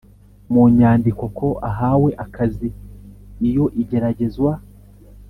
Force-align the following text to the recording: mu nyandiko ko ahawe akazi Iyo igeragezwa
mu 0.51 0.63
nyandiko 0.77 1.25
ko 1.37 1.47
ahawe 1.69 2.09
akazi 2.25 2.69
Iyo 3.47 3.65
igeragezwa 3.81 4.51